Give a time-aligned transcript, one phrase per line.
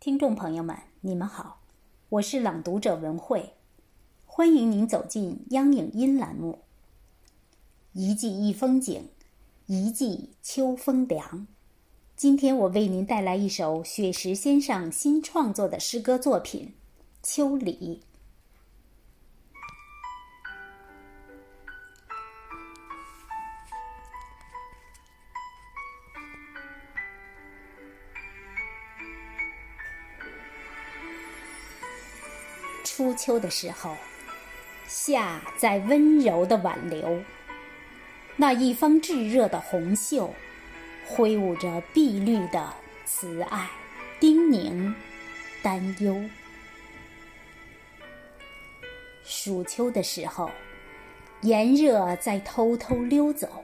[0.00, 1.60] 听众朋友们，你们好，
[2.08, 3.54] 我是朗读者文慧，
[4.24, 6.60] 欢迎您走进央影音栏目。
[7.94, 9.08] 一季一风景，
[9.66, 11.48] 一季秋风凉。
[12.14, 16.74] 今天我为您带来一首雪石先生新创作的诗歌作品
[17.28, 18.02] 《秋里》。
[32.98, 33.96] 初秋的时候，
[34.88, 37.22] 夏在温柔的挽留。
[38.34, 40.34] 那一方炙热的红袖，
[41.06, 42.74] 挥舞着碧绿的
[43.04, 43.70] 慈爱、
[44.18, 44.92] 叮咛、
[45.62, 46.20] 担忧。
[49.22, 50.50] 暑秋的时候，
[51.42, 53.62] 炎热在偷偷溜走，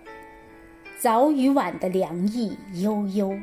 [0.97, 3.37] 早与晚的凉意悠悠，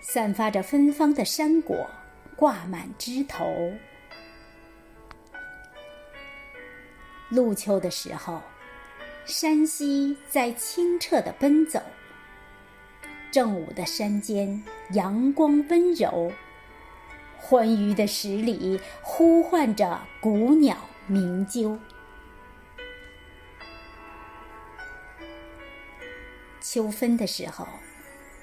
[0.00, 1.88] 散发着芬芳的山果
[2.34, 3.46] 挂满枝头。
[7.30, 8.42] 入秋的时候，
[9.24, 11.80] 山溪在清澈的奔走。
[13.30, 16.32] 正午的山间，阳光温柔。
[17.38, 21.78] 欢愉的十里呼唤着古鸟鸣啾。
[26.60, 27.66] 秋分的时候，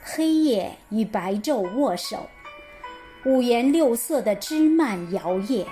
[0.02, 2.30] 黑夜与白昼握手，
[3.26, 5.66] 五颜六色的枝蔓摇曳。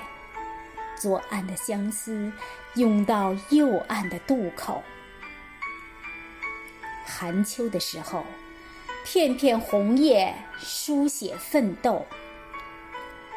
[0.98, 2.32] 左岸的相思
[2.76, 4.84] 涌到右岸的渡口。
[7.06, 8.26] 寒秋的时候，
[9.04, 12.06] 片片红叶书写奋斗。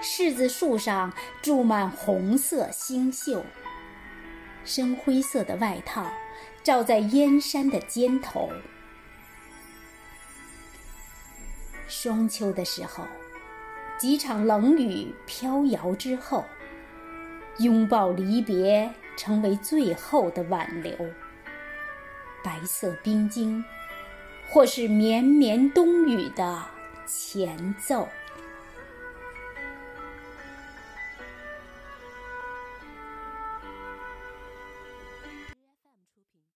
[0.01, 3.45] 柿子树上住满红色星宿，
[4.65, 6.09] 深灰色的外套
[6.63, 8.51] 罩在燕山的肩头。
[11.89, 13.05] 霜秋的时候，
[13.99, 16.45] 几场冷雨飘摇之后。
[17.59, 20.93] 拥抱离别，成为最后的挽留。
[22.45, 23.65] 白色冰晶，
[24.49, 26.63] 或是绵绵冬雨的
[27.05, 28.09] 前奏。